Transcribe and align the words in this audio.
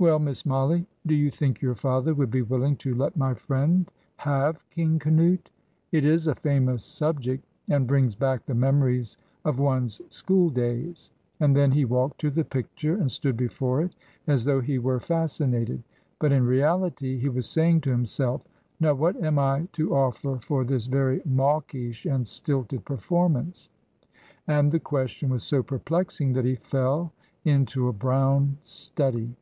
Well, 0.00 0.20
Miss 0.20 0.46
Mollie, 0.46 0.86
do 1.08 1.12
you 1.16 1.28
think 1.28 1.60
your 1.60 1.74
father 1.74 2.14
would 2.14 2.30
be 2.30 2.42
willing 2.42 2.76
to 2.76 2.94
let 2.94 3.16
my 3.16 3.34
friend 3.34 3.90
have 4.14 4.62
'King 4.70 5.00
Canute'? 5.00 5.50
It 5.90 6.04
is 6.04 6.28
a 6.28 6.36
famous 6.36 6.84
subject, 6.84 7.44
and 7.68 7.84
brings 7.84 8.14
back 8.14 8.46
the 8.46 8.54
memories 8.54 9.16
of 9.44 9.58
one's 9.58 10.00
school 10.08 10.50
days;" 10.50 11.10
and 11.40 11.56
then 11.56 11.72
he 11.72 11.84
walked 11.84 12.20
to 12.20 12.30
the 12.30 12.44
picture 12.44 12.94
and 12.94 13.10
stood 13.10 13.36
before 13.36 13.82
it, 13.82 13.92
as 14.28 14.44
though 14.44 14.60
he 14.60 14.78
were 14.78 15.00
fascinated; 15.00 15.82
but 16.20 16.30
in 16.30 16.46
reality 16.46 17.18
he 17.18 17.28
was 17.28 17.46
saying 17.48 17.80
to 17.80 17.90
himself, 17.90 18.46
"Now, 18.78 18.94
what 18.94 19.20
am 19.20 19.36
I 19.40 19.66
to 19.72 19.96
offer 19.96 20.38
for 20.38 20.64
this 20.64 20.86
very 20.86 21.22
mawkish 21.24 22.06
and 22.06 22.24
stilted 22.24 22.84
performance?" 22.84 23.68
And 24.46 24.70
the 24.70 24.78
question 24.78 25.28
was 25.30 25.42
so 25.42 25.64
perplexing 25.64 26.34
that 26.34 26.44
he 26.44 26.54
fell 26.54 27.10
into 27.44 27.88
a 27.88 27.92
brown 27.92 28.58
study. 28.62 29.34